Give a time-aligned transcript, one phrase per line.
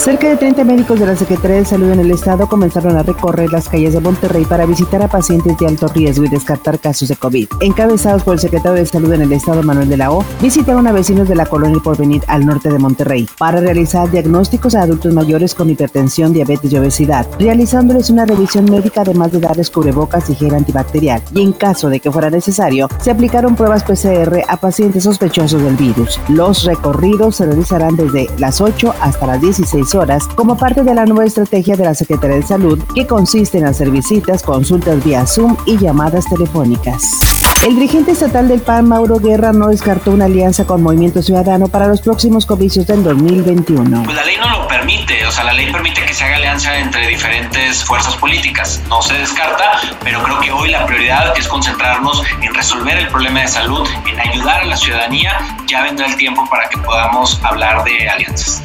[0.00, 3.52] Cerca de 30 médicos de la Secretaría de Salud en el Estado comenzaron a recorrer
[3.52, 7.16] las calles de Monterrey para visitar a pacientes de alto riesgo y descartar casos de
[7.16, 7.46] COVID.
[7.60, 10.92] Encabezados por el secretario de Salud en el Estado, Manuel de la O, visitaron a
[10.92, 15.54] vecinos de la colonia Porvenir al norte de Monterrey para realizar diagnósticos a adultos mayores
[15.54, 20.54] con hipertensión, diabetes y obesidad, realizándoles una revisión médica además de darles cubrebocas y gel
[20.54, 21.20] antibacterial.
[21.34, 25.76] Y en caso de que fuera necesario, se aplicaron pruebas PCR a pacientes sospechosos del
[25.76, 26.18] virus.
[26.28, 31.06] Los recorridos se realizarán desde las 8 hasta las 16 horas como parte de la
[31.06, 35.56] nueva estrategia de la Secretaría de Salud que consiste en hacer visitas, consultas vía Zoom
[35.66, 37.20] y llamadas telefónicas.
[37.66, 41.88] El dirigente estatal del PAN, Mauro Guerra, no descartó una alianza con Movimiento Ciudadano para
[41.88, 44.02] los próximos comicios del 2021.
[44.02, 46.78] Pues la ley no lo permite, o sea, la ley permite que se haga alianza
[46.78, 48.80] entre diferentes fuerzas políticas.
[48.88, 49.72] No se descarta,
[50.02, 54.20] pero creo que hoy la prioridad es concentrarnos en resolver el problema de salud, en
[54.20, 55.32] ayudar a la ciudadanía.
[55.66, 58.62] Ya vendrá el tiempo para que podamos hablar de alianzas.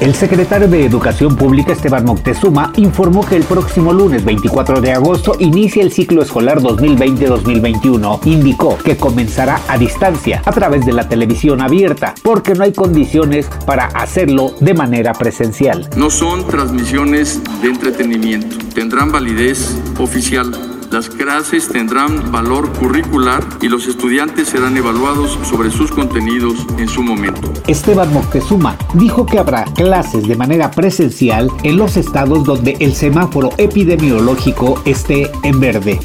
[0.00, 5.36] El secretario de Educación Pública Esteban Moctezuma informó que el próximo lunes 24 de agosto
[5.38, 8.20] inicia el ciclo escolar 2020-2021.
[8.26, 13.46] Indicó que comenzará a distancia a través de la televisión abierta porque no hay condiciones
[13.64, 15.88] para hacerlo de manera presencial.
[15.96, 20.52] No son transmisiones de entretenimiento, tendrán validez oficial
[20.90, 27.02] las clases tendrán valor curricular y los estudiantes serán evaluados sobre sus contenidos en su
[27.02, 27.52] momento.
[27.66, 33.50] Esteban Moctezuma dijo que habrá clases de manera presencial en los estados donde el semáforo
[33.58, 36.00] epidemiológico esté en verde.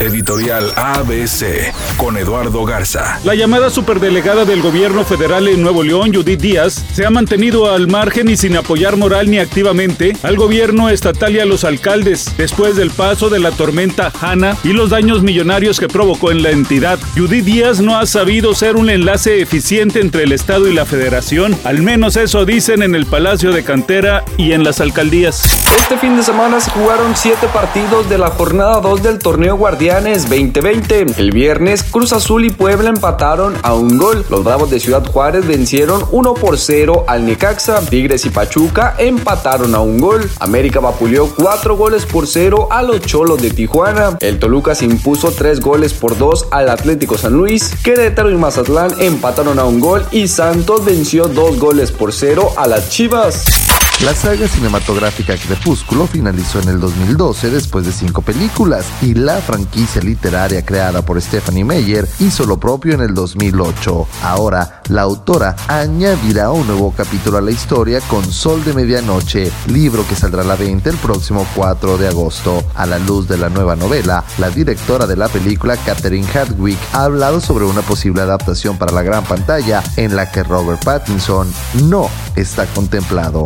[0.00, 3.20] Editorial ABC con Eduardo Garza.
[3.22, 7.86] La llamada superdelegada del gobierno federal en Nuevo León, Judith Díaz, se ha mantenido al
[7.86, 12.74] margen y sin apoyar moral ni activamente al gobierno estatal y a los alcaldes después
[12.74, 16.98] del paso de la tormenta Hanna y los daños millonarios que provocó en la entidad.
[17.16, 21.56] Judith Díaz no ha sabido ser un enlace eficiente entre el Estado y la Federación,
[21.64, 25.44] al menos eso dicen en el Palacio de Cantera y en las alcaldías.
[25.78, 29.83] Este fin de semana se jugaron siete partidos de la jornada 2 del torneo Guardián
[29.88, 31.06] 2020.
[31.18, 34.24] El viernes, Cruz Azul y Puebla empataron a un gol.
[34.30, 37.80] Los Bravos de Ciudad Juárez vencieron 1 por 0 al Necaxa.
[37.80, 40.28] Tigres y Pachuca empataron a un gol.
[40.40, 44.16] América vapuleó 4 goles por 0 a los Cholos de Tijuana.
[44.20, 47.70] El Toluca se impuso 3 goles por 2 al Atlético San Luis.
[47.82, 52.66] Querétaro y Mazatlán empataron a un gol y Santos venció 2 goles por 0 a
[52.66, 53.83] las Chivas.
[54.04, 60.02] La saga cinematográfica Crepúsculo finalizó en el 2012 después de cinco películas y la franquicia
[60.02, 64.06] literaria creada por Stephanie Meyer hizo lo propio en el 2008.
[64.22, 70.06] Ahora, la autora añadirá un nuevo capítulo a la historia con Sol de Medianoche, libro
[70.06, 72.62] que saldrá a la venta el próximo 4 de agosto.
[72.74, 77.04] A la luz de la nueva novela, la directora de la película, Catherine Hardwick, ha
[77.04, 81.52] hablado sobre una posible adaptación para la gran pantalla en la que Robert Pattinson
[81.84, 83.44] no está contemplado.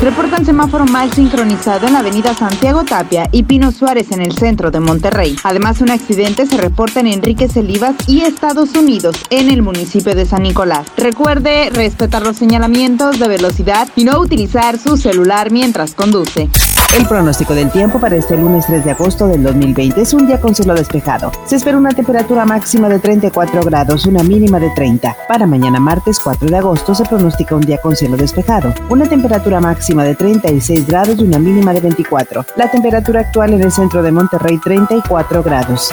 [0.00, 4.70] Reportan semáforo mal sincronizado en la avenida Santiago Tapia y Pino Suárez en el centro
[4.70, 5.36] de Monterrey.
[5.44, 10.26] Además, un accidente se reporta en Enrique Celivas y Estados Unidos, en el municipio de
[10.26, 10.86] San Nicolás.
[10.96, 16.48] Recuerde respetar los señalamientos de velocidad y no utilizar su celular mientras conduce.
[16.96, 20.40] El pronóstico del tiempo para este lunes 3 de agosto del 2020 es un día
[20.40, 21.32] con cielo despejado.
[21.44, 25.16] Se espera una temperatura máxima de 34 grados, una mínima de 30.
[25.26, 29.60] Para mañana martes 4 de agosto se pronostica un día con cielo despejado, una temperatura
[29.60, 32.46] máxima de 36 grados y una mínima de 24.
[32.54, 35.92] La temperatura actual en el centro de Monterrey 34 grados.